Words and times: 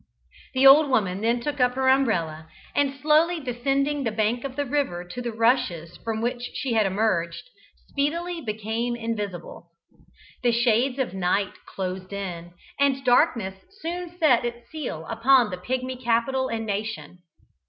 The 0.55 0.65
old 0.65 0.89
woman 0.89 1.21
then 1.21 1.41
took 1.41 1.59
up 1.59 1.75
her 1.75 1.87
umbrella, 1.87 2.47
and 2.73 2.99
slowly 2.99 3.39
descending 3.39 4.03
the 4.03 4.09
bank 4.11 4.43
of 4.43 4.55
the 4.55 4.65
river 4.65 5.03
to 5.07 5.21
the 5.21 5.31
rushes 5.31 5.97
from 5.97 6.21
which 6.23 6.41
she 6.55 6.73
had 6.73 6.87
emerged, 6.87 7.43
speedily 7.89 8.41
became 8.41 8.95
invisible. 8.95 9.69
The 10.41 10.53
shades 10.53 10.97
of 10.97 11.13
night 11.13 11.53
closed 11.67 12.11
in, 12.13 12.49
and 12.79 13.05
darkness 13.05 13.63
soon 13.79 14.17
set 14.17 14.43
its 14.43 14.71
seal 14.71 15.05
upon 15.07 15.51
the 15.51 15.57
Pigmy 15.57 15.97
capital 15.97 16.47
and 16.47 16.65
nation. 16.65 17.19